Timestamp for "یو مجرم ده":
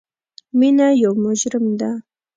1.03-1.91